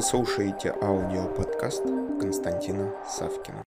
[0.00, 1.82] Вы слушаете аудиоподкаст
[2.18, 3.62] Константина Савкина.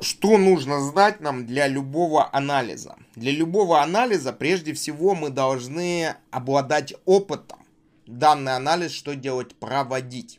[0.00, 2.94] Что нужно знать нам для любого анализа?
[3.16, 7.66] Для любого анализа прежде всего мы должны обладать опытом.
[8.06, 9.56] Данный анализ что делать?
[9.56, 10.38] Проводить.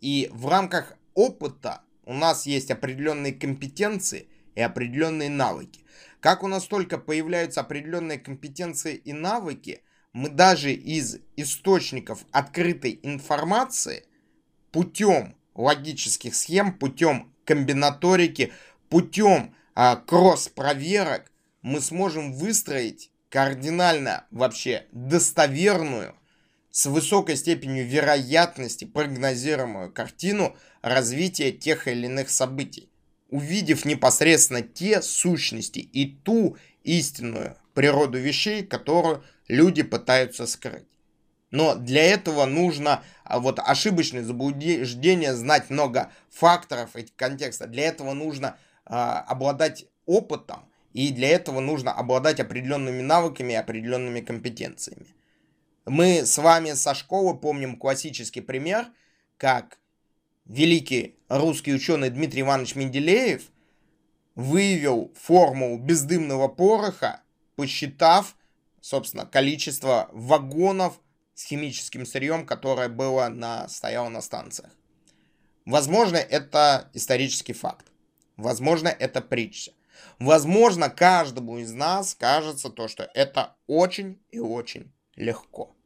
[0.00, 5.80] И в рамках опыта у нас есть определенные компетенции и определенные навыки.
[6.20, 9.82] Как у нас только появляются определенные компетенции и навыки,
[10.12, 14.04] мы даже из источников открытой информации
[14.70, 18.52] путем логических схем, путем комбинаторики,
[18.88, 21.30] путем а, кросс-проверок
[21.62, 26.14] мы сможем выстроить кардинально вообще достоверную,
[26.70, 32.88] с высокой степенью вероятности прогнозируемую картину развития тех или иных событий,
[33.30, 40.86] увидев непосредственно те сущности и ту истинную природу вещей, которую люди пытаются скрыть.
[41.50, 47.66] Но для этого нужно а, вот ошибочное заблуждение, знать много факторов и контекста.
[47.66, 54.20] Для этого нужно э, обладать опытом, и для этого нужно обладать определенными навыками и определенными
[54.20, 55.06] компетенциями.
[55.86, 58.86] Мы с вами со школы помним классический пример,
[59.38, 59.78] как
[60.44, 63.42] великий русский ученый Дмитрий Иванович Менделеев
[64.34, 67.22] выявил формулу бездымного пороха,
[67.56, 68.34] посчитав
[68.80, 71.00] собственно, количество вагонов
[71.38, 74.72] с химическим сырьем, которое было на, стояло на станциях.
[75.64, 77.86] Возможно, это исторический факт.
[78.36, 79.70] Возможно, это притча.
[80.18, 85.76] Возможно, каждому из нас кажется то, что это очень и очень легко.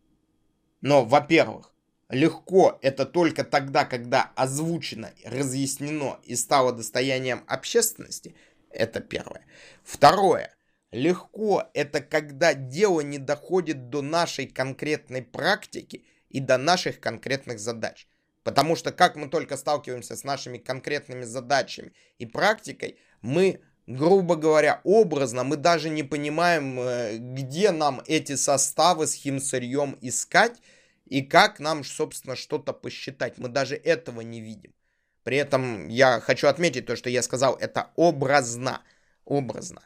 [0.80, 1.74] Но, во-первых,
[2.08, 8.34] легко это только тогда, когда озвучено, разъяснено и стало достоянием общественности.
[8.70, 9.44] Это первое.
[9.84, 10.56] Второе.
[10.92, 18.06] Легко это когда дело не доходит до нашей конкретной практики и до наших конкретных задач.
[18.44, 24.82] Потому что как мы только сталкиваемся с нашими конкретными задачами и практикой, мы, грубо говоря,
[24.84, 30.60] образно, мы даже не понимаем, э, где нам эти составы с химсырьем искать
[31.06, 33.38] и как нам, собственно, что-то посчитать.
[33.38, 34.74] Мы даже этого не видим.
[35.22, 38.82] При этом я хочу отметить то, что я сказал, это образно.
[39.24, 39.82] Образно.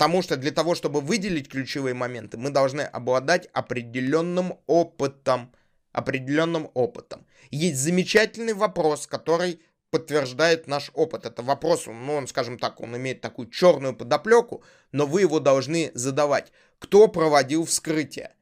[0.00, 5.52] Потому что для того, чтобы выделить ключевые моменты, мы должны обладать определенным опытом.
[5.92, 7.26] Определенным опытом.
[7.50, 11.26] Есть замечательный вопрос, который подтверждает наш опыт.
[11.26, 15.90] Это вопрос, ну, он, скажем так, он имеет такую черную подоплеку, но вы его должны
[15.92, 16.50] задавать.
[16.78, 18.32] Кто проводил вскрытие?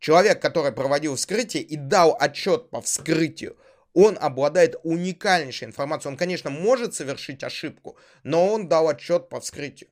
[0.00, 3.56] Человек, который проводил вскрытие и дал отчет по вскрытию,
[3.92, 6.10] он обладает уникальнейшей информацией.
[6.10, 9.90] Он, конечно, может совершить ошибку, но он дал отчет по вскрытию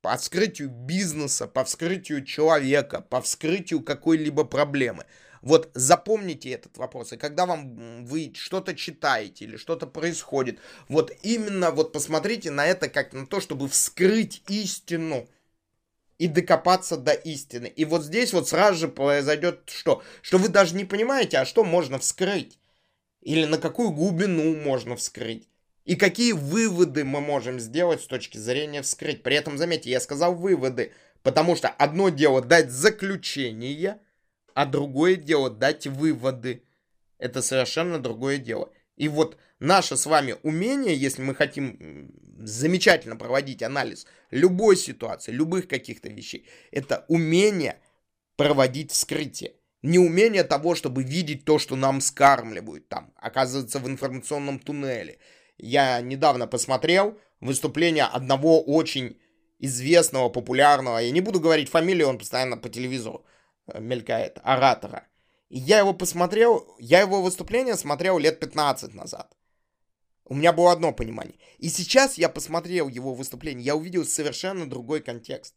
[0.00, 5.04] по вскрытию бизнеса, по вскрытию человека, по вскрытию какой-либо проблемы.
[5.42, 7.12] Вот запомните этот вопрос.
[7.12, 10.58] И когда вам вы что-то читаете или что-то происходит,
[10.88, 15.28] вот именно вот посмотрите на это как на то, чтобы вскрыть истину
[16.18, 17.66] и докопаться до истины.
[17.66, 20.02] И вот здесь вот сразу же произойдет что?
[20.22, 22.58] Что вы даже не понимаете, а что можно вскрыть.
[23.20, 25.48] Или на какую глубину можно вскрыть
[25.88, 29.22] и какие выводы мы можем сделать с точки зрения вскрыть.
[29.22, 33.98] При этом, заметьте, я сказал выводы, потому что одно дело дать заключение,
[34.52, 36.62] а другое дело дать выводы.
[37.16, 38.70] Это совершенно другое дело.
[38.96, 45.68] И вот наше с вами умение, если мы хотим замечательно проводить анализ любой ситуации, любых
[45.68, 47.78] каких-то вещей, это умение
[48.36, 49.54] проводить вскрытие.
[49.80, 55.18] Не умение того, чтобы видеть то, что нам скармливают там, оказывается в информационном туннеле–
[55.58, 59.18] я недавно посмотрел выступление одного очень
[59.58, 63.24] известного, популярного, я не буду говорить фамилию, он постоянно по телевизору
[63.66, 65.06] э, мелькает, оратора.
[65.48, 69.32] И я его посмотрел, я его выступление смотрел лет 15 назад.
[70.24, 71.36] У меня было одно понимание.
[71.58, 75.54] И сейчас я посмотрел его выступление, я увидел совершенно другой контекст.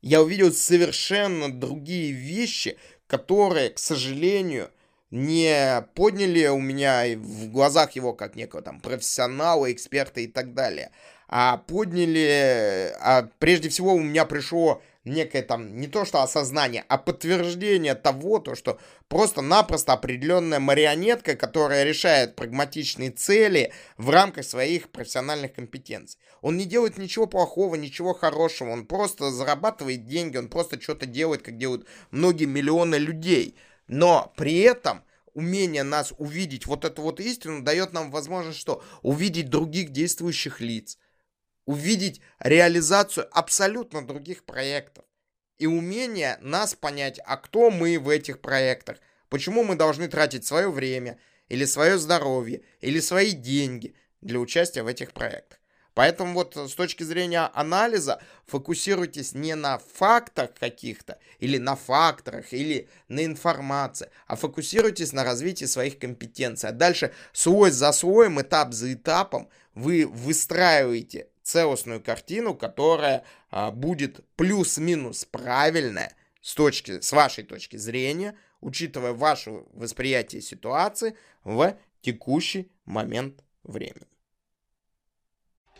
[0.00, 4.70] Я увидел совершенно другие вещи, которые, к сожалению,
[5.14, 10.90] не подняли у меня в глазах его как некого там профессионала, эксперта и так далее,
[11.28, 16.98] а подняли, а прежде всего у меня пришло некое там, не то что осознание, а
[16.98, 25.52] подтверждение того, то, что просто-напросто определенная марионетка, которая решает прагматичные цели в рамках своих профессиональных
[25.52, 26.18] компетенций.
[26.40, 31.42] Он не делает ничего плохого, ничего хорошего, он просто зарабатывает деньги, он просто что-то делает,
[31.42, 33.56] как делают многие миллионы людей–
[33.86, 35.04] но при этом
[35.34, 38.82] умение нас увидеть вот эту вот истину дает нам возможность что?
[39.02, 40.98] Увидеть других действующих лиц,
[41.66, 45.04] увидеть реализацию абсолютно других проектов.
[45.58, 48.98] И умение нас понять, а кто мы в этих проектах,
[49.28, 54.88] почему мы должны тратить свое время или свое здоровье, или свои деньги для участия в
[54.88, 55.58] этих проектах.
[55.94, 62.88] Поэтому вот с точки зрения анализа фокусируйтесь не на фактах каких-то, или на факторах, или
[63.08, 66.68] на информации, а фокусируйтесь на развитии своих компетенций.
[66.68, 74.20] А дальше слой за слоем, этап за этапом вы выстраиваете целостную картину, которая а, будет
[74.36, 83.44] плюс-минус правильная с, точки, с вашей точки зрения, учитывая ваше восприятие ситуации в текущий момент
[83.62, 84.06] времени.